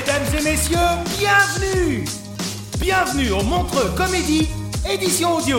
Mesdames 0.00 0.22
et 0.38 0.42
messieurs, 0.42 0.78
bienvenue 1.18 2.04
Bienvenue 2.78 3.32
au 3.32 3.42
Montreux 3.42 3.90
Comédie, 3.94 4.48
édition 4.88 5.36
audio. 5.36 5.58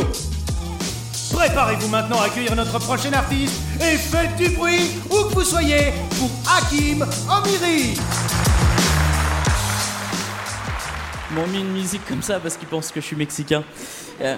Préparez-vous 1.32 1.88
maintenant 1.90 2.20
à 2.20 2.26
accueillir 2.26 2.56
notre 2.56 2.80
prochain 2.80 3.14
artiste 3.14 3.62
et 3.80 3.98
faites 3.98 4.36
du 4.38 4.50
bruit 4.50 5.00
où 5.12 5.30
que 5.30 5.34
vous 5.36 5.44
soyez 5.44 5.94
pour 6.18 6.32
Hakim 6.50 7.06
Amiri. 7.30 7.94
Ils 11.30 11.36
m'ont 11.36 11.48
mis 11.48 11.60
une 11.60 11.74
musique 11.74 12.06
comme 12.08 12.24
ça 12.24 12.40
parce 12.40 12.58
qu'ils 12.58 12.68
pensent 12.68 12.92
que 12.92 13.00
je 13.00 13.06
suis 13.06 13.16
mexicain. 13.16 13.64
Euh, 14.22 14.38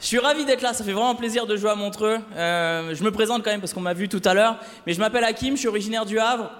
je 0.00 0.06
suis 0.06 0.18
ravi 0.20 0.44
d'être 0.44 0.62
là, 0.62 0.72
ça 0.74 0.84
fait 0.84 0.92
vraiment 0.92 1.16
plaisir 1.16 1.46
de 1.46 1.56
jouer 1.56 1.70
à 1.70 1.74
Montreux. 1.74 2.18
Euh, 2.36 2.94
je 2.94 3.02
me 3.02 3.10
présente 3.10 3.42
quand 3.42 3.50
même 3.50 3.60
parce 3.60 3.74
qu'on 3.74 3.80
m'a 3.80 3.94
vu 3.94 4.08
tout 4.08 4.22
à 4.24 4.32
l'heure, 4.32 4.58
mais 4.86 4.92
je 4.92 5.00
m'appelle 5.00 5.24
Hakim, 5.24 5.56
je 5.56 5.60
suis 5.60 5.68
originaire 5.68 6.06
du 6.06 6.20
Havre. 6.20 6.52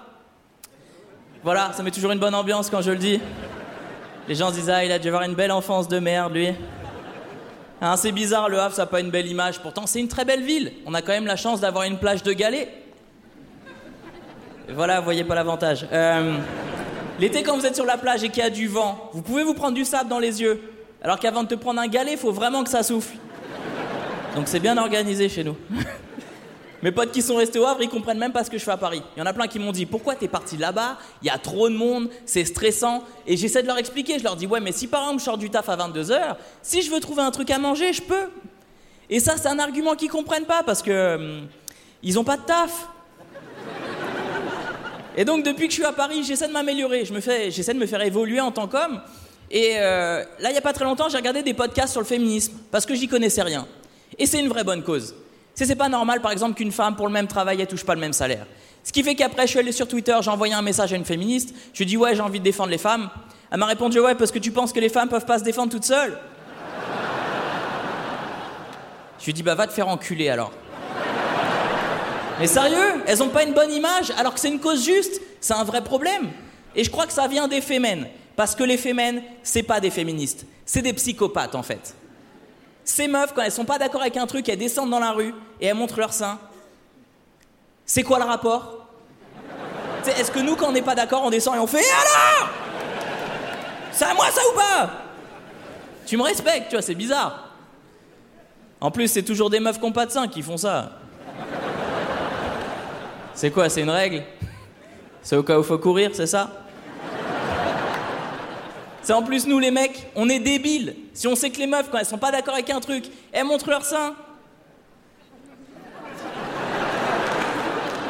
Voilà, 1.43 1.71
ça 1.73 1.83
met 1.83 1.91
toujours 1.91 2.11
une 2.11 2.19
bonne 2.19 2.35
ambiance 2.35 2.69
quand 2.69 2.81
je 2.81 2.91
le 2.91 2.97
dis. 2.97 3.19
Les 4.27 4.35
gens 4.35 4.49
se 4.49 4.55
disent 4.55 4.69
ah 4.69 4.83
il 4.83 4.91
a 4.91 4.99
dû 4.99 5.07
avoir 5.07 5.23
une 5.23 5.35
belle 5.35 5.51
enfance 5.51 5.87
de 5.87 5.99
merde 5.99 6.33
lui. 6.33 6.49
Hein, 7.81 7.95
c'est 7.95 8.11
bizarre, 8.11 8.49
le 8.49 8.59
Havre 8.59 8.75
ça 8.75 8.83
n'a 8.83 8.85
pas 8.87 8.99
une 8.99 9.11
belle 9.11 9.27
image. 9.27 9.59
Pourtant 9.59 9.85
c'est 9.85 9.99
une 9.99 10.07
très 10.07 10.25
belle 10.25 10.43
ville. 10.43 10.73
On 10.85 10.93
a 10.93 11.01
quand 11.01 11.13
même 11.13 11.27
la 11.27 11.35
chance 11.35 11.61
d'avoir 11.61 11.85
une 11.85 11.99
plage 11.99 12.23
de 12.23 12.33
galets. 12.33 12.69
Voilà, 14.69 14.99
vous 14.99 15.05
voyez 15.05 15.23
pas 15.23 15.35
l'avantage. 15.35 15.87
Euh, 15.93 16.37
L'été, 17.19 17.41
quand 17.41 17.57
vous 17.57 17.65
êtes 17.65 17.75
sur 17.75 17.85
la 17.85 17.97
plage 17.97 18.23
et 18.23 18.29
qu'il 18.29 18.43
y 18.43 18.45
a 18.45 18.51
du 18.51 18.67
vent, 18.67 19.09
vous 19.13 19.23
pouvez 19.23 19.43
vous 19.43 19.55
prendre 19.55 19.73
du 19.73 19.85
sable 19.85 20.09
dans 20.09 20.19
les 20.19 20.41
yeux. 20.41 20.61
Alors 21.01 21.19
qu'avant 21.19 21.43
de 21.43 21.47
te 21.47 21.55
prendre 21.55 21.79
un 21.79 21.87
galet, 21.87 22.11
il 22.11 22.17
faut 22.17 22.31
vraiment 22.31 22.63
que 22.63 22.69
ça 22.69 22.83
souffle. 22.83 23.15
Donc 24.35 24.47
c'est 24.47 24.59
bien 24.59 24.77
organisé 24.77 25.29
chez 25.29 25.43
nous. 25.43 25.55
Mes 26.87 26.93
potes 26.93 27.11
qui 27.11 27.21
sont 27.21 27.35
restés 27.35 27.59
au 27.59 27.65
Havre, 27.65 27.81
ils 27.81 27.89
comprennent 27.89 28.17
même 28.17 28.31
pas 28.31 28.45
ce 28.45 28.49
que 28.49 28.57
je 28.57 28.63
fais 28.63 28.71
à 28.71 28.77
Paris. 28.77 29.01
Il 29.17 29.19
y 29.19 29.21
en 29.21 29.25
a 29.25 29.33
plein 29.33 29.47
qui 29.47 29.59
m'ont 29.59 29.73
dit 29.73 29.85
Pourquoi 29.85 30.15
t'es 30.15 30.29
parti 30.29 30.55
là-bas? 30.55 30.97
Il 31.21 31.27
y 31.27 31.29
a 31.29 31.37
trop 31.37 31.67
de 31.67 31.75
monde, 31.75 32.09
c'est 32.25 32.45
stressant. 32.45 33.03
Et 33.25 33.35
j'essaie 33.35 33.61
de 33.61 33.67
leur 33.67 33.77
expliquer. 33.77 34.17
Je 34.19 34.23
leur 34.23 34.37
dis 34.37 34.47
Ouais, 34.47 34.61
mais 34.61 34.71
si 34.71 34.87
par 34.87 35.01
exemple 35.01 35.19
je 35.19 35.25
sors 35.25 35.37
du 35.37 35.49
taf 35.49 35.67
à 35.67 35.75
22h, 35.75 36.37
si 36.61 36.81
je 36.81 36.89
veux 36.89 37.01
trouver 37.01 37.23
un 37.23 37.31
truc 37.31 37.51
à 37.51 37.57
manger, 37.57 37.91
je 37.91 38.01
peux. 38.01 38.29
Et 39.09 39.19
ça, 39.19 39.35
c'est 39.35 39.49
un 39.49 39.59
argument 39.59 39.95
qu'ils 39.95 40.09
comprennent 40.09 40.45
pas 40.45 40.63
parce 40.63 40.81
que. 40.81 41.15
hum, 41.15 41.47
ils 42.03 42.17
ont 42.17 42.23
pas 42.23 42.37
de 42.37 42.43
taf. 42.43 42.87
Et 45.17 45.25
donc 45.25 45.43
depuis 45.43 45.65
que 45.65 45.71
je 45.73 45.79
suis 45.79 45.85
à 45.85 45.91
Paris, 45.91 46.23
j'essaie 46.23 46.47
de 46.47 46.53
m'améliorer, 46.53 47.03
je 47.03 47.13
me 47.13 47.19
fais, 47.19 47.51
j'essaie 47.51 47.73
de 47.73 47.79
me 47.79 47.85
faire 47.85 48.01
évoluer 48.01 48.39
en 48.39 48.53
tant 48.53 48.69
qu'homme. 48.69 49.01
Et 49.51 49.73
euh, 49.75 50.23
là, 50.39 50.51
il 50.51 50.53
n'y 50.53 50.57
a 50.57 50.61
pas 50.61 50.71
très 50.71 50.85
longtemps, 50.85 51.09
j'ai 51.09 51.17
regardé 51.17 51.43
des 51.43 51.53
podcasts 51.53 51.91
sur 51.91 52.01
le 52.01 52.07
féminisme 52.07 52.53
parce 52.71 52.85
que 52.85 52.95
j'y 52.95 53.09
connaissais 53.09 53.41
rien. 53.41 53.67
Et 54.17 54.25
c'est 54.25 54.39
une 54.39 54.47
vraie 54.47 54.63
bonne 54.63 54.83
cause. 54.83 55.13
C'est 55.65 55.75
pas 55.75 55.89
normal, 55.89 56.21
par 56.21 56.31
exemple, 56.31 56.53
qu'une 56.53 56.71
femme 56.71 56.95
pour 56.95 57.07
le 57.07 57.13
même 57.13 57.27
travail, 57.27 57.59
elle 57.59 57.67
touche 57.67 57.83
pas 57.83 57.95
le 57.95 57.99
même 57.99 58.13
salaire. 58.13 58.45
Ce 58.83 58.91
qui 58.91 59.03
fait 59.03 59.15
qu'après, 59.15 59.47
je 59.47 59.51
suis 59.51 59.59
allé 59.59 59.71
sur 59.71 59.87
Twitter, 59.87 60.15
j'ai 60.21 60.29
envoyé 60.29 60.53
un 60.53 60.61
message 60.61 60.93
à 60.93 60.95
une 60.95 61.03
féministe. 61.03 61.53
Je 61.73 61.79
lui 61.79 61.83
ai 61.83 61.87
dit 61.87 61.97
ouais, 61.97 62.15
j'ai 62.15 62.21
envie 62.21 62.39
de 62.39 62.43
défendre 62.43 62.69
les 62.69 62.77
femmes. 62.77 63.09
Elle 63.51 63.59
m'a 63.59 63.65
répondu 63.65 63.99
ouais, 63.99 64.15
parce 64.15 64.31
que 64.31 64.39
tu 64.39 64.51
penses 64.51 64.71
que 64.71 64.79
les 64.79 64.89
femmes 64.89 65.09
peuvent 65.09 65.25
pas 65.25 65.39
se 65.39 65.43
défendre 65.43 65.71
toutes 65.71 65.83
seules. 65.83 66.17
Je 69.19 69.25
lui 69.25 69.31
ai 69.31 69.33
dit 69.33 69.43
bah 69.43 69.55
va 69.55 69.67
te 69.67 69.73
faire 69.73 69.87
enculer 69.87 70.29
alors. 70.29 70.51
Mais 72.39 72.47
sérieux, 72.47 73.03
elles 73.07 73.23
ont 73.23 73.29
pas 73.29 73.43
une 73.43 73.53
bonne 73.53 73.73
image 73.73 74.11
alors 74.17 74.35
que 74.35 74.39
c'est 74.39 74.49
une 74.49 74.59
cause 74.59 74.85
juste. 74.85 75.19
C'est 75.41 75.55
un 75.55 75.63
vrai 75.63 75.83
problème. 75.83 76.29
Et 76.75 76.83
je 76.83 76.91
crois 76.91 77.07
que 77.07 77.13
ça 77.13 77.27
vient 77.27 77.47
des 77.47 77.61
fémènes. 77.61 78.07
Parce 78.35 78.53
que 78.53 78.63
les 78.63 78.77
fémènes, 78.77 79.23
c'est 79.41 79.63
pas 79.63 79.79
des 79.79 79.89
féministes. 79.89 80.45
C'est 80.65 80.83
des 80.83 80.93
psychopathes 80.93 81.55
en 81.55 81.63
fait. 81.63 81.95
Ces 82.87 83.09
meufs, 83.09 83.33
quand 83.33 83.41
elles 83.41 83.51
sont 83.51 83.65
pas 83.65 83.77
d'accord 83.77 83.99
avec 83.99 84.15
un 84.15 84.25
truc, 84.25 84.47
elles 84.47 84.57
descendent 84.57 84.89
dans 84.89 84.99
la 84.99 85.11
rue 85.11 85.35
et 85.59 85.67
elles 85.67 85.75
montrent 85.75 85.99
leur 85.99 86.13
sein. 86.13 86.39
C'est 87.85 88.01
quoi 88.01 88.17
le 88.17 88.23
rapport? 88.23 88.87
Est-ce 90.05 90.31
que 90.31 90.39
nous, 90.39 90.55
quand 90.55 90.69
on 90.69 90.71
n'est 90.71 90.81
pas 90.81 90.95
d'accord, 90.95 91.21
on 91.25 91.29
descend 91.29 91.57
et 91.57 91.59
on 91.59 91.67
fait 91.67 91.81
Et 91.81 91.91
alors? 91.91 92.49
C'est 93.91 94.05
à 94.05 94.13
moi 94.13 94.27
ça 94.31 94.41
ou 94.49 94.55
pas? 94.55 94.89
Tu 96.05 96.15
me 96.15 96.23
respectes, 96.23 96.69
tu 96.69 96.75
vois, 96.75 96.81
c'est 96.81 96.95
bizarre. 96.95 97.49
En 98.79 98.89
plus, 98.89 99.09
c'est 99.09 99.23
toujours 99.23 99.49
des 99.49 99.59
meufs 99.59 99.79
qui 99.79 99.85
ont 99.85 99.91
pas 99.91 100.05
de 100.05 100.11
sein 100.11 100.29
qui 100.29 100.41
font 100.41 100.55
ça. 100.55 100.91
C'est 103.33 103.51
quoi, 103.51 103.67
c'est 103.67 103.81
une 103.81 103.89
règle? 103.89 104.23
C'est 105.21 105.35
au 105.35 105.43
cas 105.43 105.59
où 105.59 105.63
faut 105.63 105.77
courir, 105.77 106.11
c'est 106.13 106.25
ça? 106.25 106.49
C'est 109.07 109.13
en 109.13 109.23
plus 109.23 109.47
nous 109.47 109.57
les 109.57 109.71
mecs, 109.71 110.05
on 110.17 110.27
est 110.27 110.39
débiles. 110.39 110.93
Si 111.13 111.29
on 111.29 111.35
sait 111.37 111.49
que 111.49 111.59
les 111.59 111.65
meufs, 111.65 111.89
quand 111.89 111.97
elles 111.97 112.05
sont 112.05 112.17
pas 112.17 112.29
d'accord 112.29 112.55
avec 112.55 112.69
un 112.69 112.81
truc, 112.81 113.05
elles 113.31 113.45
montrent 113.45 113.69
leur 113.69 113.85
sein. 113.85 114.13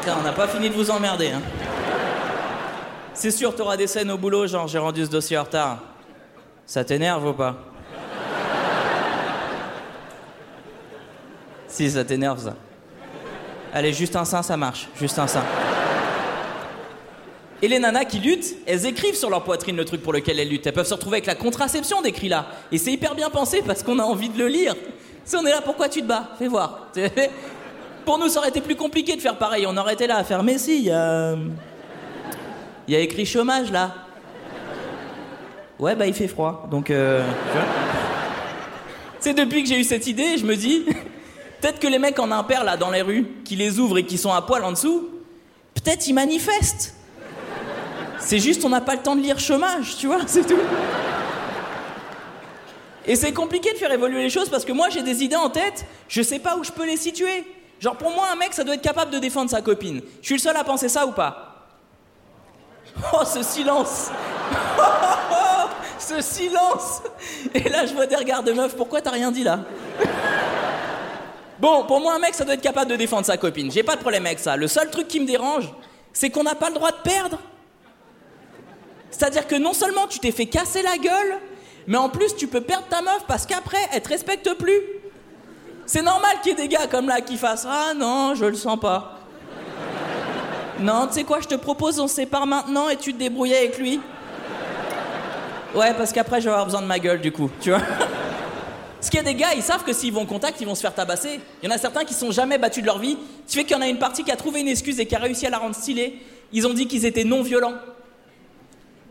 On 0.08 0.24
n'a 0.24 0.34
pas 0.34 0.48
fini 0.48 0.72
de 0.72 0.74
vous 0.74 0.90
emmerder. 0.90 1.34
Hein. 1.34 1.44
C'est 3.14 3.30
sûr, 3.30 3.56
t'auras 3.56 3.78
des 3.78 3.86
scènes 3.86 4.10
au 4.10 4.18
boulot, 4.18 4.48
genre 4.48 4.68
j'ai 4.68 4.80
rendu 4.80 5.06
ce 5.06 5.12
dossier 5.12 5.38
en 5.38 5.44
retard. 5.44 5.84
Ça 6.66 6.84
t'énerve 6.84 7.28
ou 7.28 7.34
pas? 7.34 7.56
Si, 11.68 11.92
ça 11.92 12.04
t'énerve 12.06 12.44
ça. 12.44 12.56
Allez, 13.72 13.94
juste 13.94 14.16
un 14.16 14.26
sein, 14.26 14.42
ça 14.42 14.58
marche. 14.58 14.88
Juste 14.96 15.20
un 15.20 15.28
sein. 15.28 15.44
Et 17.62 17.68
les 17.68 17.80
nanas 17.80 18.06
qui 18.06 18.20
luttent, 18.20 18.56
elles 18.68 18.86
écrivent 18.86 19.16
sur 19.16 19.30
leur 19.30 19.44
poitrine 19.44 19.76
le 19.76 19.86
truc 19.86 20.04
pour 20.04 20.14
lequel 20.14 20.40
elles 20.40 20.50
luttent. 20.50 20.68
Elles 20.68 20.74
peuvent 20.74 20.88
se 20.88 20.94
retrouver 20.94 21.16
avec 21.16 21.26
la 21.26 21.36
contraception 21.36 22.02
d'écrit 22.02 22.30
là. 22.30 22.48
Et 22.72 22.78
c'est 22.78 22.92
hyper 22.92 23.16
bien 23.16 23.30
pensé 23.30 23.64
parce 23.66 23.82
qu'on 23.82 23.98
a 24.00 24.04
envie 24.04 24.30
de 24.30 24.38
le 24.38 24.48
lire. 24.48 24.76
Si 25.26 25.36
on 25.36 25.46
est 25.46 25.52
là, 25.52 25.62
pourquoi 25.62 25.90
tu 25.90 26.02
te 26.02 26.08
bats? 26.08 26.30
Fais 26.38 26.48
voir. 26.48 26.88
Pour 28.06 28.20
nous, 28.20 28.30
ça 28.30 28.40
aurait 28.40 28.50
été 28.50 28.62
plus 28.62 28.76
compliqué 28.76 29.16
de 29.16 29.22
faire 29.22 29.38
pareil. 29.38 29.66
On 29.68 29.76
aurait 29.76 29.96
été 29.96 30.08
là 30.08 30.18
à 30.18 30.24
faire, 30.24 30.44
mais 30.44 30.58
si, 30.58 30.78
il 30.78 30.86
y 30.86 30.92
a. 30.92 31.36
Y 32.88 32.96
a 32.96 33.00
écrit 33.00 33.26
chômage 33.26 33.70
là. 33.70 33.94
Ouais, 35.80 35.96
bah 35.96 36.08
il 36.08 36.14
fait 36.14 36.28
froid. 36.28 36.68
Donc, 36.72 36.90
euh. 36.90 37.28
C'est 39.20 39.34
depuis 39.34 39.64
que 39.64 39.70
j'ai 39.70 39.80
eu 39.80 39.84
cette 39.84 40.08
idée, 40.08 40.38
je 40.38 40.46
me 40.46 40.56
dis, 40.56 40.86
peut-être 41.62 41.80
que 41.80 41.88
les 41.88 42.00
mecs 42.00 42.18
en 42.20 42.32
impair 42.32 42.64
là 42.64 42.78
dans 42.78 42.92
les 42.92 43.02
rues, 43.02 43.28
qui 43.44 43.56
les 43.56 43.80
ouvrent 43.80 43.98
et 43.98 44.06
qui 44.06 44.18
sont 44.18 44.32
à 44.32 44.42
poil 44.42 44.64
en 44.64 44.72
dessous, 44.72 45.10
peut-être 45.74 46.08
ils 46.08 46.14
manifestent. 46.14 46.97
C'est 48.20 48.40
juste 48.40 48.64
on 48.66 48.70
n'a 48.70 48.82
pas 48.82 48.96
le 48.96 49.02
temps 49.02 49.16
de 49.16 49.22
lire 49.22 49.40
chômage, 49.40 49.98
tu 49.98 50.08
vois, 50.08 50.20
c'est 50.28 50.46
tout. 50.46 50.60
Et 53.06 53.16
c'est 53.16 53.32
compliqué 53.32 53.72
de 53.72 53.78
faire 53.78 53.92
évoluer 53.92 54.24
les 54.24 54.30
choses 54.30 54.50
parce 54.50 54.66
que 54.66 54.74
moi 54.74 54.90
j'ai 54.90 55.02
des 55.02 55.24
idées 55.24 55.38
en 55.38 55.50
tête, 55.50 55.86
je 56.10 56.22
sais 56.22 56.40
pas 56.40 56.58
où 56.58 56.64
je 56.64 56.72
peux 56.72 56.86
les 56.86 56.98
situer. 56.98 57.46
Genre 57.80 57.96
pour 57.96 58.12
moi 58.12 58.28
un 58.32 58.36
mec 58.36 58.54
ça 58.54 58.64
doit 58.64 58.76
être 58.76 58.82
capable 58.82 59.12
de 59.12 59.20
défendre 59.20 59.50
sa 59.50 59.62
copine. 59.62 60.02
Je 60.22 60.26
suis 60.26 60.36
le 60.36 60.42
seul 60.42 60.58
à 60.58 60.64
penser 60.64 60.90
ça 60.90 61.06
ou 61.06 61.12
pas? 61.12 61.70
Oh 63.14 63.24
ce 63.24 63.44
silence 63.44 64.10
Ce 66.00 66.22
silence 66.22 67.02
Et 67.54 67.70
là 67.70 67.86
je 67.86 67.94
vois 67.94 68.08
des 68.08 68.16
regards 68.16 68.44
de 68.44 68.52
meuf, 68.52 68.76
pourquoi 68.76 69.02
t'as 69.02 69.12
rien 69.12 69.32
dit 69.32 69.44
là? 69.44 69.60
Bon, 71.60 71.86
pour 71.86 72.02
moi 72.02 72.16
un 72.16 72.20
mec 72.20 72.36
ça 72.36 72.44
doit 72.44 72.56
être 72.56 72.62
capable 72.62 72.92
de 72.92 72.98
défendre 72.98 73.26
sa 73.26 73.38
copine. 73.38 73.72
J'ai 73.72 73.84
pas 73.84 73.96
de 73.96 74.02
problème 74.02 74.26
avec 74.26 74.40
ça. 74.40 74.58
Le 74.58 74.68
seul 74.68 74.90
truc 74.90 75.08
qui 75.08 75.20
me 75.20 75.26
dérange, 75.26 75.72
c'est 76.12 76.30
qu'on 76.30 76.44
n'a 76.44 76.56
pas 76.56 76.68
le 76.68 76.76
droit 76.76 76.92
de 76.92 77.02
perdre. 77.04 77.40
C'est-à-dire 79.18 79.48
que 79.48 79.56
non 79.56 79.74
seulement 79.74 80.06
tu 80.08 80.20
t'es 80.20 80.32
fait 80.32 80.46
casser 80.46 80.84
la 80.84 80.98
gueule, 80.98 81.40
mais 81.88 81.98
en 81.98 82.10
plus 82.10 82.36
tu 82.36 82.46
peux 82.46 82.62
perdre 82.62 82.86
ta 82.88 83.02
meuf 83.02 83.24
parce 83.28 83.48
qu'après 83.48 83.80
elle 83.92 84.02
te 84.02 84.10
respecte 84.10 84.54
plus. 84.54 84.80
C'est 85.88 86.04
normal 86.04 86.32
qu'il 86.44 86.52
y 86.52 86.54
ait 86.54 86.68
des 86.68 86.68
gars 86.68 86.86
comme 86.86 87.08
là 87.08 87.22
qui 87.22 87.38
fassent 87.38 87.66
Ah 87.68 87.94
non, 87.96 88.36
je 88.36 88.46
le 88.46 88.56
sens 88.56 88.80
pas. 88.80 89.20
Non, 90.80 91.08
tu 91.08 91.16
sais 91.16 91.24
quoi, 91.24 91.40
je 91.42 91.48
te 91.48 91.56
propose, 91.56 92.00
on 92.00 92.08
sépare 92.08 92.46
maintenant 92.46 92.90
et 92.90 92.98
tu 92.98 93.12
te 93.12 93.18
débrouilles 93.18 93.56
avec 93.56 93.80
lui. 93.80 94.00
Ouais, 95.74 95.94
parce 95.96 96.14
qu'après, 96.14 96.40
je 96.40 96.46
vais 96.46 96.52
avoir 96.52 96.66
besoin 96.66 96.82
de 96.82 96.88
ma 96.88 97.00
gueule, 97.00 97.20
du 97.20 97.32
coup, 97.32 97.50
tu 97.60 97.72
vois. 97.72 97.80
Parce 97.80 99.10
qu'il 99.10 99.18
y 99.18 99.22
a 99.22 99.24
des 99.24 99.34
gars, 99.34 99.54
ils 99.56 99.64
savent 99.64 99.84
que 99.84 99.94
s'ils 99.94 100.14
vont 100.14 100.22
en 100.22 100.26
contact, 100.26 100.62
ils 100.62 100.68
vont 100.68 100.76
se 100.76 100.82
faire 100.82 100.94
tabasser. 100.94 101.40
Il 101.62 101.70
y 101.70 101.72
en 101.72 101.76
a 101.76 101.80
certains 101.80 102.04
qui 102.04 102.14
sont 102.14 102.32
jamais 102.32 102.60
battus 102.60 102.84
de 102.84 102.88
leur 102.88 103.00
vie. 103.00 103.18
Tu 103.48 103.58
fais 103.58 103.64
qu'il 103.64 103.76
y 103.76 103.80
en 103.80 103.82
a 103.82 103.88
une 103.88 103.98
partie 103.98 104.24
qui 104.24 104.32
a 104.32 104.36
trouvé 104.36 104.60
une 104.60 104.68
excuse 104.68 105.00
et 105.00 105.08
qui 105.08 105.16
a 105.16 105.20
réussi 105.20 105.48
à 105.48 105.50
la 105.50 105.58
rendre 105.58 105.76
stylée. 105.76 106.20
Ils 106.54 106.68
ont 106.68 106.74
dit 106.74 106.88
qu'ils 106.88 107.06
étaient 107.06 107.24
non 107.24 107.42
violents. 107.42 107.74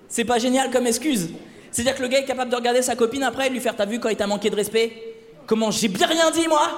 C'est 0.08 0.24
pas 0.24 0.38
génial 0.38 0.70
comme 0.70 0.86
excuse. 0.86 1.30
C'est-à-dire 1.70 1.96
que 1.96 2.02
le 2.02 2.08
gars 2.08 2.20
est 2.20 2.24
capable 2.24 2.50
de 2.50 2.56
regarder 2.56 2.82
sa 2.82 2.96
copine 2.96 3.22
après 3.22 3.48
et 3.48 3.50
lui 3.50 3.60
faire 3.60 3.76
T'as 3.76 3.86
vu 3.86 4.00
quand 4.00 4.08
il 4.08 4.16
t'a 4.16 4.26
manqué 4.26 4.50
de 4.50 4.56
respect? 4.56 5.14
Comment 5.46 5.70
J'ai 5.70 5.88
bien 5.88 6.06
rien 6.06 6.30
dit, 6.30 6.48
moi? 6.48 6.68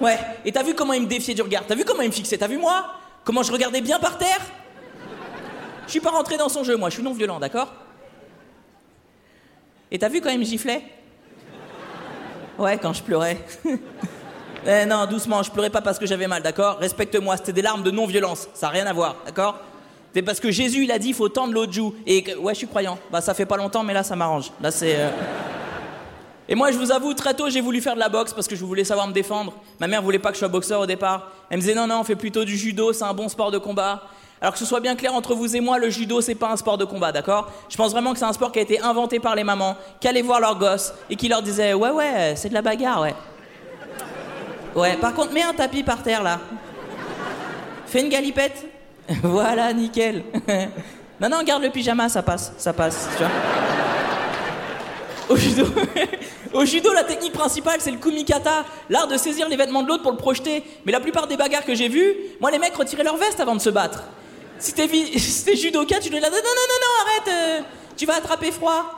Ouais, 0.00 0.18
et 0.44 0.52
t'as 0.52 0.62
vu 0.62 0.74
comment 0.74 0.92
il 0.92 1.02
me 1.02 1.06
défiait 1.06 1.34
du 1.34 1.42
regard? 1.42 1.64
T'as 1.66 1.74
vu 1.74 1.84
comment 1.84 2.02
il 2.02 2.08
me 2.08 2.12
fixait? 2.12 2.36
T'as 2.36 2.48
vu 2.48 2.58
moi? 2.58 2.86
Comment 3.24 3.42
je 3.42 3.50
regardais 3.50 3.80
bien 3.80 3.98
par 3.98 4.18
terre? 4.18 4.40
Je 5.86 5.90
suis 5.90 6.00
pas 6.00 6.10
rentré 6.10 6.36
dans 6.36 6.48
son 6.48 6.64
jeu, 6.64 6.76
moi, 6.76 6.90
je 6.90 6.94
suis 6.94 7.02
non 7.02 7.12
violent, 7.12 7.38
d'accord? 7.38 7.72
Et 9.90 9.98
t'as 9.98 10.08
vu 10.08 10.20
quand 10.20 10.30
il 10.30 10.38
me 10.38 10.44
giflait? 10.44 10.82
Ouais, 12.58 12.78
quand 12.78 12.92
je 12.92 13.02
pleurais. 13.02 13.38
eh 14.66 14.84
non, 14.84 15.06
doucement, 15.06 15.42
je 15.42 15.50
pleurais 15.50 15.70
pas 15.70 15.80
parce 15.80 15.98
que 15.98 16.06
j'avais 16.06 16.26
mal, 16.26 16.42
d'accord? 16.42 16.78
Respecte-moi, 16.78 17.36
c'était 17.36 17.52
des 17.52 17.62
larmes 17.62 17.82
de 17.82 17.90
non-violence, 17.90 18.48
ça 18.54 18.66
n'a 18.66 18.72
rien 18.72 18.86
à 18.86 18.92
voir, 18.92 19.16
d'accord? 19.24 19.60
C'est 20.16 20.22
parce 20.22 20.40
que 20.40 20.50
Jésus, 20.50 20.84
il 20.84 20.92
a 20.92 20.98
dit, 20.98 21.08
il 21.08 21.14
faut 21.14 21.28
tendre 21.28 21.52
l'autre 21.52 21.74
joue. 21.74 21.94
Et 22.06 22.24
ouais, 22.36 22.54
je 22.54 22.58
suis 22.60 22.66
croyant. 22.66 22.98
Bah, 23.12 23.20
ça 23.20 23.34
fait 23.34 23.44
pas 23.44 23.58
longtemps, 23.58 23.82
mais 23.82 23.92
là, 23.92 24.02
ça 24.02 24.16
m'arrange. 24.16 24.50
Là, 24.62 24.70
c'est. 24.70 24.96
Euh, 24.96 25.10
et 26.48 26.54
moi, 26.54 26.72
je 26.72 26.78
vous 26.78 26.90
avoue, 26.90 27.12
très 27.12 27.34
tôt, 27.34 27.50
j'ai 27.50 27.60
voulu 27.60 27.82
faire 27.82 27.92
de 27.92 28.00
la 28.00 28.08
boxe 28.08 28.32
parce 28.32 28.48
que 28.48 28.56
je 28.56 28.64
voulais 28.64 28.84
savoir 28.84 29.06
me 29.06 29.12
défendre. 29.12 29.52
Ma 29.78 29.86
mère 29.86 30.00
voulait 30.00 30.18
pas 30.18 30.30
que 30.30 30.36
je 30.36 30.38
sois 30.38 30.48
boxeur 30.48 30.80
au 30.80 30.86
départ. 30.86 31.32
Elle 31.50 31.58
me 31.58 31.60
disait 31.60 31.74
non, 31.74 31.86
non, 31.86 32.00
on 32.00 32.04
fait 32.04 32.16
plutôt 32.16 32.46
du 32.46 32.56
judo, 32.56 32.94
c'est 32.94 33.04
un 33.04 33.12
bon 33.12 33.28
sport 33.28 33.50
de 33.50 33.58
combat. 33.58 34.04
Alors 34.40 34.54
que 34.54 34.58
ce 34.58 34.64
soit 34.64 34.80
bien 34.80 34.96
clair 34.96 35.12
entre 35.12 35.34
vous 35.34 35.54
et 35.54 35.60
moi, 35.60 35.78
le 35.78 35.90
judo, 35.90 36.22
c'est 36.22 36.34
pas 36.34 36.50
un 36.50 36.56
sport 36.56 36.78
de 36.78 36.86
combat, 36.86 37.12
d'accord? 37.12 37.52
Je 37.68 37.76
pense 37.76 37.92
vraiment 37.92 38.14
que 38.14 38.18
c'est 38.18 38.24
un 38.24 38.32
sport 38.32 38.52
qui 38.52 38.58
a 38.58 38.62
été 38.62 38.80
inventé 38.80 39.20
par 39.20 39.34
les 39.34 39.44
mamans, 39.44 39.76
qui 40.00 40.08
allaient 40.08 40.22
voir 40.22 40.40
leurs 40.40 40.58
gosses 40.58 40.94
et 41.10 41.16
qui 41.16 41.28
leur 41.28 41.42
disaient 41.42 41.74
Ouais, 41.74 41.90
ouais, 41.90 42.32
c'est 42.36 42.48
de 42.48 42.54
la 42.54 42.62
bagarre, 42.62 43.02
ouais. 43.02 43.14
Ouais, 44.74 44.96
par 44.96 45.12
contre, 45.12 45.34
mets 45.34 45.42
un 45.42 45.52
tapis 45.52 45.82
par 45.82 46.02
terre 46.02 46.22
là. 46.22 46.40
Fais 47.84 48.00
une 48.00 48.08
galipette. 48.08 48.75
voilà, 49.22 49.72
nickel. 49.72 50.24
non, 51.20 51.28
non, 51.28 51.42
garde 51.42 51.62
le 51.62 51.70
pyjama, 51.70 52.08
ça 52.08 52.22
passe, 52.22 52.52
ça 52.58 52.72
passe, 52.72 53.08
tu 53.16 53.22
vois. 53.22 53.32
Au 55.28 55.36
judo. 55.36 55.64
Au 56.52 56.64
judo, 56.64 56.92
la 56.92 57.04
technique 57.04 57.32
principale, 57.32 57.80
c'est 57.80 57.90
le 57.90 57.98
kumikata, 57.98 58.64
l'art 58.88 59.08
de 59.08 59.16
saisir 59.16 59.48
les 59.48 59.56
vêtements 59.56 59.82
de 59.82 59.88
l'autre 59.88 60.02
pour 60.02 60.12
le 60.12 60.16
projeter. 60.16 60.64
Mais 60.86 60.92
la 60.92 61.00
plupart 61.00 61.26
des 61.26 61.36
bagarres 61.36 61.64
que 61.64 61.74
j'ai 61.74 61.88
vues, 61.88 62.14
moi, 62.40 62.50
les 62.50 62.58
mecs 62.58 62.74
retiraient 62.74 63.04
leur 63.04 63.16
veste 63.16 63.40
avant 63.40 63.54
de 63.54 63.60
se 63.60 63.68
battre. 63.68 64.04
Si 64.58 64.72
t'es, 64.72 64.86
judoka, 65.56 65.98
tu 65.98 66.08
dois 66.08 66.20
dire 66.20 66.30
non, 66.30 66.36
non, 66.36 66.42
non, 66.44 66.78
non, 66.80 67.02
arrête, 67.02 67.28
euh, 67.28 67.60
tu 67.96 68.06
vas 68.06 68.14
attraper 68.14 68.50
froid. 68.52 68.94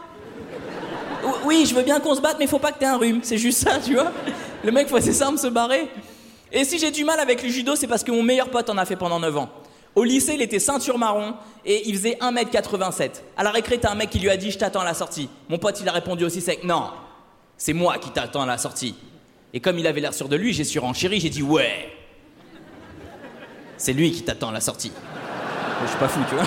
Oui, 1.45 1.67
je 1.69 1.75
veux 1.75 1.83
bien 1.83 1.99
qu'on 1.99 2.15
se 2.15 2.21
batte, 2.21 2.37
mais 2.39 2.47
faut 2.47 2.61
pas 2.61 2.71
que 2.71 2.79
t'aies 2.79 2.87
un 2.87 2.97
rhume. 2.97 3.21
C'est 3.23 3.39
juste 3.39 3.67
ça, 3.67 3.79
tu 3.85 3.95
vois. 3.95 4.13
Le 4.63 4.71
mec 4.71 4.89
faisait 4.89 5.13
ça, 5.13 5.31
me 5.31 5.37
se 5.37 5.49
barrer. 5.49 5.89
Et 6.53 6.65
si 6.65 6.79
j'ai 6.79 6.91
du 6.91 7.05
mal 7.05 7.19
avec 7.19 7.43
le 7.43 7.49
judo, 7.49 7.75
c'est 7.75 7.89
parce 7.89 8.05
que 8.05 8.13
mon 8.13 8.23
meilleur 8.23 8.51
pote 8.51 8.71
en 8.71 8.79
a 8.79 8.85
fait 8.85 8.97
pendant 8.97 9.19
9 9.19 9.37
ans. 9.37 9.49
Au 9.99 10.05
lycée, 10.05 10.35
il 10.35 10.43
était 10.43 10.61
ceinture 10.61 10.97
marron 10.97 11.35
et 11.65 11.89
il 11.89 11.97
faisait 11.97 12.17
1m87. 12.21 13.11
À 13.37 13.43
la 13.43 13.51
récré, 13.51 13.79
t'as 13.79 13.91
un 13.91 13.97
mec 13.97 14.11
qui 14.11 14.21
lui 14.21 14.31
a 14.31 14.37
dit 14.37 14.53
Je 14.53 14.57
t'attends 14.57 14.83
à 14.83 14.85
la 14.85 14.95
sortie. 14.95 15.29
Mon 15.49 15.59
pote, 15.59 15.81
il 15.81 15.89
a 15.89 15.93
répondu 15.93 16.25
aussi 16.25 16.41
sec 16.41 16.63
Non, 16.63 16.91
c'est 17.57 17.73
moi 17.73 17.99
qui 17.99 18.11
t'attends 18.11 18.43
à 18.43 18.47
la 18.47 18.59
sortie. 18.59 18.95
Et 19.53 19.59
comme 19.59 19.77
il 19.77 19.89
avait 19.89 20.01
l'air 20.01 20.15
sûr 20.15 20.29
de 20.29 20.37
lui, 20.37 20.53
j'ai 20.53 20.63
surenchéri, 20.63 21.19
j'ai 21.19 21.31
dit 21.31 21.43
Ouais. 21.43 21.91
C'est 23.77 23.93
lui 23.93 24.13
qui 24.13 24.23
t'attend 24.23 24.51
à 24.51 24.53
la 24.53 24.61
sortie. 24.61 24.93
Je 25.83 25.89
suis 25.89 25.99
pas 25.99 26.07
fou, 26.07 26.21
tu 26.29 26.37
vois. 26.37 26.45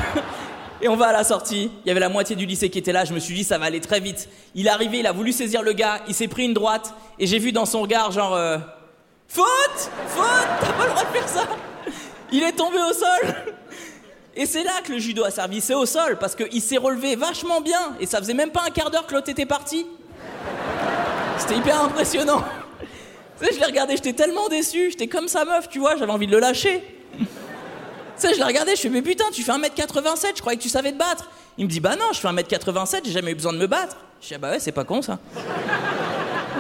Et 0.81 0.87
on 0.87 0.95
va 0.95 1.07
à 1.07 1.11
la 1.11 1.25
sortie, 1.25 1.71
il 1.83 1.87
y 1.89 1.91
avait 1.91 1.99
la 1.99 2.07
moitié 2.07 2.37
du 2.37 2.45
lycée 2.45 2.69
qui 2.69 2.79
était 2.79 2.93
là, 2.93 3.03
je 3.03 3.13
me 3.13 3.19
suis 3.19 3.35
dit 3.35 3.43
ça 3.43 3.57
va 3.57 3.65
aller 3.65 3.81
très 3.81 3.99
vite. 3.99 4.29
Il 4.55 4.67
est 4.67 4.69
arrivé, 4.69 4.99
il 4.99 5.07
a 5.07 5.11
voulu 5.11 5.33
saisir 5.33 5.61
le 5.61 5.73
gars, 5.73 5.99
il 6.07 6.15
s'est 6.15 6.29
pris 6.29 6.45
une 6.45 6.53
droite, 6.53 6.95
et 7.19 7.27
j'ai 7.27 7.37
vu 7.37 7.51
dans 7.51 7.65
son 7.65 7.81
regard 7.81 8.11
genre... 8.11 8.33
Euh, 8.33 8.57
Faute 9.27 9.91
Faute 10.07 10.47
T'as 10.59 10.73
pas 10.73 10.85
le 10.85 10.89
droit 10.89 11.03
de 11.03 11.09
faire 11.09 11.27
ça 11.27 11.47
Il 12.31 12.43
est 12.43 12.53
tombé 12.53 12.77
au 12.77 12.93
sol 12.93 13.35
Et 14.35 14.45
c'est 14.45 14.63
là 14.63 14.81
que 14.83 14.93
le 14.93 14.99
judo 14.99 15.25
a 15.25 15.31
servi, 15.31 15.59
c'est 15.59 15.73
au 15.73 15.85
sol, 15.85 16.17
parce 16.17 16.35
qu'il 16.35 16.61
s'est 16.61 16.77
relevé 16.77 17.15
vachement 17.15 17.59
bien, 17.59 17.95
et 17.99 18.05
ça 18.05 18.19
faisait 18.19 18.33
même 18.33 18.51
pas 18.51 18.63
un 18.65 18.69
quart 18.69 18.89
d'heure 18.89 19.05
que 19.05 19.13
l'autre 19.13 19.29
était 19.29 19.45
parti. 19.45 19.85
C'était 21.37 21.57
hyper 21.57 21.81
impressionnant. 21.81 22.43
Tu 23.39 23.45
sais, 23.45 23.53
je 23.53 23.59
l'ai 23.59 23.65
regardé, 23.65 23.95
j'étais 23.95 24.13
tellement 24.13 24.47
déçu, 24.47 24.91
j'étais 24.91 25.07
comme 25.07 25.27
sa 25.27 25.43
meuf, 25.43 25.67
tu 25.67 25.79
vois, 25.79 25.97
j'avais 25.97 26.11
envie 26.11 26.27
de 26.27 26.31
le 26.31 26.39
lâcher. 26.39 26.81
Tu 27.17 27.25
sais, 28.15 28.33
je 28.33 28.37
l'ai 28.37 28.45
regardé, 28.45 28.75
je 28.75 28.81
fais, 28.81 28.89
mais 28.89 29.01
putain, 29.01 29.25
tu 29.33 29.41
fais 29.41 29.51
1m87, 29.51 30.35
je 30.35 30.41
croyais 30.41 30.57
que 30.57 30.63
tu 30.63 30.69
savais 30.69 30.91
te 30.93 30.97
battre. 30.97 31.29
Il 31.57 31.65
me 31.65 31.69
dit, 31.69 31.79
bah 31.81 31.95
non, 31.97 32.05
je 32.13 32.19
fais 32.19 32.27
1m87, 32.29 33.01
j'ai 33.03 33.11
jamais 33.11 33.31
eu 33.31 33.35
besoin 33.35 33.51
de 33.51 33.57
me 33.57 33.67
battre. 33.67 33.97
Je 34.21 34.27
dis, 34.27 34.35
ah 34.35 34.37
bah 34.37 34.51
ouais, 34.51 34.59
c'est 34.59 34.71
pas 34.71 34.83
con 34.85 35.01
ça. 35.01 35.19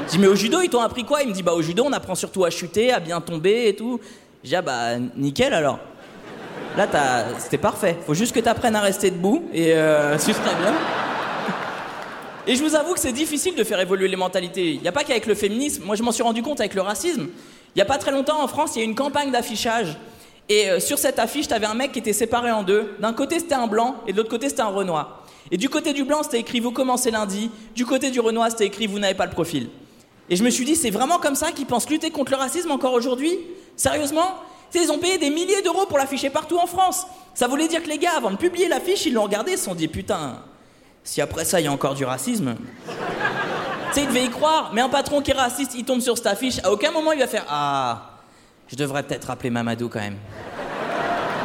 Je 0.07 0.11
dis, 0.11 0.17
mais 0.17 0.27
au 0.27 0.35
judo, 0.35 0.59
ils 0.61 0.69
t'ont 0.69 0.81
appris 0.81 1.05
quoi? 1.05 1.21
Il 1.21 1.29
me 1.29 1.33
dit, 1.33 1.43
bah 1.43 1.53
au 1.53 1.61
judo, 1.61 1.83
on 1.85 1.93
apprend 1.93 2.15
surtout 2.15 2.43
à 2.43 2.49
chuter, 2.49 2.91
à 2.91 2.99
bien 2.99 3.21
tomber 3.21 3.67
et 3.67 3.75
tout. 3.75 4.01
Je 4.43 4.49
dis, 4.49 4.55
ah 4.55 4.61
bah 4.61 4.97
nickel 5.15 5.53
alors. 5.53 5.79
Là, 6.77 6.87
c'était 7.37 7.57
parfait. 7.57 7.97
Faut 8.05 8.13
juste 8.13 8.33
que 8.33 8.39
tu 8.39 8.47
apprennes 8.47 8.75
à 8.75 8.81
rester 8.81 9.11
debout 9.11 9.43
et 9.53 9.73
euh, 9.73 10.17
ce 10.17 10.33
serait 10.33 10.55
bien. 10.61 10.73
Et 12.47 12.55
je 12.55 12.63
vous 12.63 12.75
avoue 12.75 12.93
que 12.93 12.99
c'est 12.99 13.11
difficile 13.11 13.55
de 13.55 13.63
faire 13.63 13.79
évoluer 13.79 14.07
les 14.07 14.15
mentalités. 14.15 14.71
Il 14.71 14.81
n'y 14.81 14.87
a 14.87 14.91
pas 14.91 15.03
qu'avec 15.03 15.27
le 15.27 15.35
féminisme. 15.35 15.83
Moi, 15.83 15.95
je 15.95 16.01
m'en 16.01 16.11
suis 16.11 16.23
rendu 16.23 16.41
compte 16.41 16.59
avec 16.59 16.73
le 16.73 16.81
racisme. 16.81 17.27
Il 17.75 17.77
n'y 17.77 17.81
a 17.83 17.85
pas 17.85 17.99
très 17.99 18.11
longtemps, 18.11 18.41
en 18.41 18.47
France, 18.47 18.71
il 18.75 18.79
y 18.79 18.81
a 18.81 18.85
eu 18.85 18.87
une 18.89 18.95
campagne 18.95 19.31
d'affichage. 19.31 19.97
Et 20.49 20.69
euh, 20.69 20.79
sur 20.79 20.97
cette 20.97 21.19
affiche, 21.19 21.47
tu 21.47 21.53
avais 21.53 21.67
un 21.67 21.75
mec 21.75 21.91
qui 21.91 21.99
était 21.99 22.11
séparé 22.11 22.51
en 22.51 22.63
deux. 22.63 22.95
D'un 22.99 23.13
côté, 23.13 23.39
c'était 23.39 23.55
un 23.55 23.67
blanc, 23.67 23.95
et 24.07 24.11
de 24.11 24.17
l'autre 24.17 24.29
côté, 24.29 24.49
c'était 24.49 24.63
un 24.63 24.67
renoir. 24.67 25.25
Et 25.51 25.57
du 25.57 25.69
côté 25.69 25.93
du 25.93 26.03
blanc, 26.03 26.23
c'était 26.23 26.39
écrit 26.39 26.59
Vous 26.59 26.71
commencez 26.71 27.11
lundi. 27.11 27.51
Du 27.75 27.85
côté 27.85 28.09
du 28.09 28.19
renoir, 28.19 28.49
c'était 28.49 28.65
écrit 28.65 28.87
Vous 28.87 28.99
n'avez 28.99 29.13
pas 29.13 29.25
le 29.25 29.31
profil. 29.31 29.69
Et 30.29 30.35
je 30.35 30.43
me 30.43 30.49
suis 30.49 30.65
dit 30.65 30.75
C'est 30.75 30.89
vraiment 30.89 31.19
comme 31.19 31.35
ça 31.35 31.51
qu'ils 31.51 31.67
pensent 31.67 31.89
lutter 31.89 32.09
contre 32.09 32.31
le 32.31 32.37
racisme 32.37 32.71
encore 32.71 32.93
aujourd'hui? 32.93 33.37
Sérieusement 33.81 34.35
Ils 34.75 34.91
ont 34.91 34.99
payé 34.99 35.17
des 35.17 35.31
milliers 35.31 35.63
d'euros 35.63 35.87
pour 35.87 35.97
l'afficher 35.97 36.29
partout 36.29 36.59
en 36.59 36.67
France. 36.67 37.07
Ça 37.33 37.47
voulait 37.47 37.67
dire 37.67 37.81
que 37.81 37.87
les 37.89 37.97
gars, 37.97 38.11
avant 38.15 38.29
de 38.29 38.35
publier 38.35 38.67
l'affiche, 38.67 39.07
ils 39.07 39.13
l'ont 39.13 39.23
regardé, 39.23 39.53
ils 39.53 39.57
se 39.57 39.63
sont 39.63 39.73
dit 39.73 39.87
Putain, 39.87 40.43
si 41.03 41.19
après 41.19 41.45
ça, 41.45 41.59
il 41.59 41.63
y 41.63 41.67
a 41.67 41.71
encore 41.71 41.95
du 41.95 42.05
racisme. 42.05 42.57
tu 42.85 43.93
sais, 43.93 44.01
il 44.01 44.07
devait 44.07 44.25
y 44.25 44.29
croire. 44.29 44.69
Mais 44.71 44.81
un 44.81 44.89
patron 44.89 45.23
qui 45.23 45.31
est 45.31 45.33
raciste, 45.33 45.73
il 45.73 45.83
tombe 45.83 45.99
sur 45.99 46.15
cette 46.15 46.27
affiche. 46.27 46.59
À 46.63 46.71
aucun 46.71 46.91
moment, 46.91 47.11
il 47.11 47.19
va 47.19 47.25
faire 47.25 47.43
Ah, 47.49 48.19
je 48.67 48.75
devrais 48.75 49.01
peut-être 49.01 49.31
appeler 49.31 49.49
Mamadou 49.49 49.89
quand 49.89 49.99
même. 49.99 50.17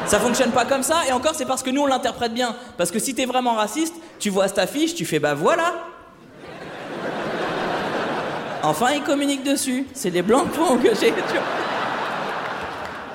Ça 0.05 0.21
fonctionne 0.21 0.51
pas 0.51 0.67
comme 0.67 0.83
ça, 0.83 1.07
et 1.09 1.13
encore 1.13 1.35
c'est 1.35 1.47
parce 1.47 1.63
que 1.63 1.71
nous 1.71 1.81
on 1.83 1.87
l'interprète 1.87 2.35
bien. 2.35 2.55
Parce 2.77 2.91
que 2.91 2.99
si 2.99 3.15
t'es 3.15 3.25
vraiment 3.25 3.55
raciste, 3.55 3.95
tu 4.19 4.29
vois 4.29 4.47
cette 4.47 4.59
affiche, 4.59 4.95
tu 4.95 5.07
fais 5.07 5.21
bah 5.21 5.33
voilà. 5.33 5.73
Enfin, 8.63 8.91
ils 8.93 9.03
communiquent 9.03 9.43
dessus. 9.43 9.87
C'est 9.95 10.11
les 10.11 10.23
blancs 10.23 10.49
que 10.83 10.95
j'ai. 11.01 11.15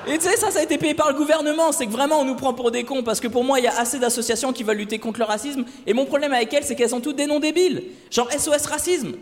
Et 0.08 0.18
tu 0.18 0.28
sais, 0.28 0.36
ça, 0.36 0.50
ça 0.50 0.58
a 0.58 0.62
été 0.62 0.78
payé 0.78 0.94
par 0.94 1.08
le 1.08 1.14
gouvernement. 1.14 1.70
C'est 1.70 1.86
que 1.86 1.92
vraiment, 1.92 2.20
on 2.20 2.24
nous 2.24 2.34
prend 2.34 2.52
pour 2.54 2.70
des 2.70 2.84
cons. 2.84 3.02
Parce 3.02 3.20
que 3.20 3.28
pour 3.28 3.44
moi, 3.44 3.60
il 3.60 3.64
y 3.64 3.68
a 3.68 3.78
assez 3.78 3.98
d'associations 3.98 4.52
qui 4.52 4.64
veulent 4.64 4.78
lutter 4.78 4.98
contre 4.98 5.20
le 5.20 5.24
racisme. 5.24 5.64
Et 5.86 5.94
mon 5.94 6.06
problème 6.06 6.32
avec 6.32 6.52
elles, 6.52 6.64
c'est 6.64 6.74
qu'elles 6.74 6.94
ont 6.94 7.00
toutes 7.00 7.16
des 7.16 7.26
noms 7.26 7.40
débiles. 7.40 7.84
Genre 8.10 8.30
SOS 8.32 8.66
Racisme. 8.66 9.12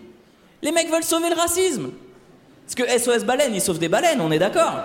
Les 0.63 0.73
mecs 0.73 0.91
veulent 0.91 1.05
sauver 1.05 1.29
le 1.29 1.37
racisme. 1.37 1.91
Parce 2.65 2.75
que 2.89 2.99
SOS 2.99 3.25
Baleine, 3.25 3.55
ils 3.55 3.61
sauvent 3.61 3.79
des 3.79 3.89
baleines, 3.89 4.21
on 4.21 4.31
est 4.31 4.39
d'accord. 4.39 4.85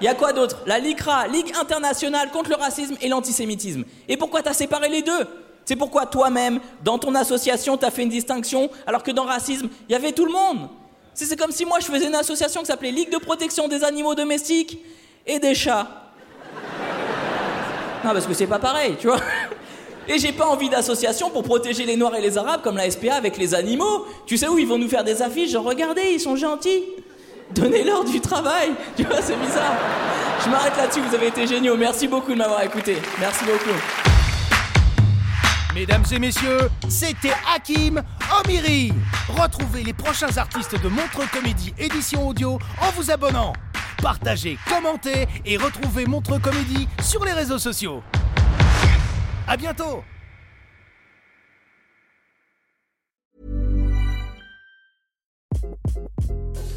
Il 0.00 0.04
y 0.04 0.08
a 0.08 0.14
quoi 0.14 0.32
d'autre? 0.32 0.58
La 0.66 0.78
LICRA, 0.78 1.28
Ligue 1.28 1.52
internationale 1.58 2.30
contre 2.30 2.50
le 2.50 2.56
racisme 2.56 2.96
et 3.00 3.08
l'antisémitisme. 3.08 3.84
Et 4.08 4.16
pourquoi 4.16 4.42
t'as 4.42 4.52
séparé 4.52 4.90
les 4.90 5.02
deux? 5.02 5.26
C'est 5.64 5.76
pourquoi 5.76 6.06
toi-même, 6.06 6.60
dans 6.84 6.98
ton 6.98 7.14
association, 7.14 7.76
t'as 7.76 7.90
fait 7.90 8.02
une 8.02 8.10
distinction, 8.10 8.70
alors 8.86 9.02
que 9.02 9.10
dans 9.10 9.24
racisme, 9.24 9.68
il 9.88 9.92
y 9.92 9.94
avait 9.96 10.12
tout 10.12 10.26
le 10.26 10.32
monde. 10.32 10.68
C'est 11.24 11.36
comme 11.36 11.50
si 11.50 11.64
moi 11.64 11.78
je 11.80 11.86
faisais 11.86 12.08
une 12.08 12.14
association 12.14 12.60
qui 12.60 12.66
s'appelait 12.66 12.90
Ligue 12.90 13.10
de 13.10 13.16
protection 13.16 13.68
des 13.68 13.82
animaux 13.84 14.14
domestiques 14.14 14.78
et 15.26 15.38
des 15.38 15.54
chats. 15.54 15.88
Non, 18.04 18.12
parce 18.12 18.26
que 18.26 18.34
c'est 18.34 18.46
pas 18.46 18.58
pareil, 18.58 18.96
tu 19.00 19.06
vois. 19.06 19.18
Et 20.08 20.18
j'ai 20.18 20.32
pas 20.32 20.46
envie 20.46 20.68
d'association 20.68 21.30
pour 21.30 21.42
protéger 21.42 21.84
les 21.84 21.96
Noirs 21.96 22.14
et 22.14 22.20
les 22.20 22.36
Arabes 22.38 22.60
comme 22.62 22.76
la 22.76 22.88
SPA 22.90 23.14
avec 23.14 23.38
les 23.38 23.54
animaux. 23.54 24.06
Tu 24.26 24.36
sais 24.36 24.46
où 24.46 24.58
ils 24.58 24.66
vont 24.66 24.78
nous 24.78 24.88
faire 24.88 25.02
des 25.02 25.22
affiches 25.22 25.50
genre 25.50 25.64
regardez, 25.64 26.12
ils 26.12 26.20
sont 26.20 26.36
gentils. 26.36 26.84
Donnez-leur 27.50 28.04
du 28.04 28.20
travail. 28.20 28.72
Tu 28.96 29.04
vois, 29.04 29.22
c'est 29.22 29.36
bizarre. 29.36 29.76
Je 30.44 30.50
m'arrête 30.50 30.76
là-dessus, 30.76 31.00
vous 31.00 31.14
avez 31.14 31.28
été 31.28 31.46
géniaux. 31.46 31.76
Merci 31.76 32.06
beaucoup 32.08 32.32
de 32.32 32.38
m'avoir 32.38 32.62
écouté. 32.62 32.98
Merci 33.18 33.44
beaucoup. 33.44 33.76
Mesdames 35.74 36.04
et 36.12 36.18
messieurs, 36.18 36.70
c'était 36.88 37.32
Hakim 37.54 38.02
Omiri. 38.40 38.92
Retrouvez 39.28 39.82
les 39.82 39.92
prochains 39.92 40.36
artistes 40.36 40.80
de 40.80 40.88
Montre 40.88 41.30
Comédie 41.30 41.74
édition 41.78 42.28
audio 42.28 42.58
en 42.80 42.90
vous 42.92 43.10
abonnant. 43.10 43.52
Partagez, 44.02 44.58
commentez 44.68 45.26
et 45.44 45.56
retrouvez 45.56 46.06
Montre 46.06 46.38
Comédie 46.38 46.88
sur 47.02 47.24
les 47.24 47.32
réseaux 47.32 47.58
sociaux. 47.58 48.02
À 49.46 49.56
bientôt 49.56 50.02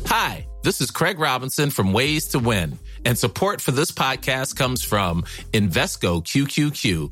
Hi, 0.06 0.48
this 0.64 0.82
is 0.82 0.90
Craig 0.90 1.20
Robinson 1.20 1.70
from 1.70 1.94
Ways 1.94 2.30
to 2.30 2.40
Win, 2.40 2.80
and 3.06 3.16
support 3.16 3.62
for 3.62 3.72
this 3.72 3.92
podcast 3.92 4.56
comes 4.56 4.84
from 4.84 5.24
Invesco 5.54 6.24
QQQ, 6.24 7.12